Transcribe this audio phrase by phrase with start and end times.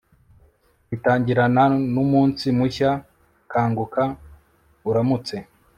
[0.89, 1.63] bitangirana
[1.93, 2.89] numunsi mushya..
[3.51, 4.03] kanguka
[4.89, 5.35] uramutse